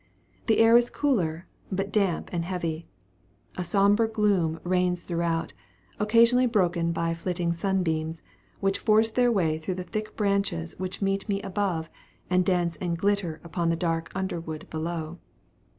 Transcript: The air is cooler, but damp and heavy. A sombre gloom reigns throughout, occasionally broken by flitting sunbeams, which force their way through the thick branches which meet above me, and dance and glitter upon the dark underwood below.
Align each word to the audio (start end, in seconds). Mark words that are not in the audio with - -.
The 0.47 0.57
air 0.57 0.75
is 0.77 0.89
cooler, 0.89 1.45
but 1.71 1.91
damp 1.91 2.31
and 2.33 2.43
heavy. 2.43 2.87
A 3.55 3.63
sombre 3.63 4.07
gloom 4.07 4.59
reigns 4.63 5.03
throughout, 5.03 5.53
occasionally 5.99 6.47
broken 6.47 6.91
by 6.91 7.13
flitting 7.13 7.53
sunbeams, 7.53 8.23
which 8.61 8.79
force 8.79 9.11
their 9.11 9.31
way 9.31 9.59
through 9.59 9.75
the 9.75 9.83
thick 9.83 10.17
branches 10.17 10.73
which 10.79 11.03
meet 11.03 11.21
above 11.45 11.85
me, 11.89 11.95
and 12.31 12.43
dance 12.43 12.77
and 12.77 12.97
glitter 12.97 13.41
upon 13.43 13.69
the 13.69 13.75
dark 13.75 14.11
underwood 14.15 14.67
below. 14.71 15.19